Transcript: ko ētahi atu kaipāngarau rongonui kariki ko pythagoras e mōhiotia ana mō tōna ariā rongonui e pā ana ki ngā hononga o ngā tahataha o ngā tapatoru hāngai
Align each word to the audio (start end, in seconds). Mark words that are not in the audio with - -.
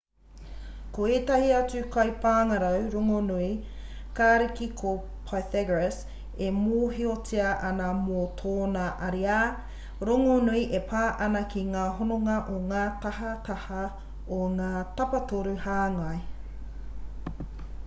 ko 0.93 1.03
ētahi 1.15 1.51
atu 1.55 1.81
kaipāngarau 1.95 2.77
rongonui 2.93 3.49
kariki 4.19 4.69
ko 4.79 4.93
pythagoras 5.27 5.99
e 6.45 6.47
mōhiotia 6.55 7.51
ana 7.69 7.89
mō 7.99 8.23
tōna 8.41 8.85
ariā 9.09 9.35
rongonui 10.11 10.63
e 10.77 10.79
pā 10.93 11.01
ana 11.27 11.41
ki 11.55 11.65
ngā 11.75 11.83
hononga 11.99 12.37
o 12.55 12.59
ngā 12.73 12.83
tahataha 13.05 13.83
o 14.39 14.41
ngā 14.57 14.71
tapatoru 15.03 15.53
hāngai 15.67 16.17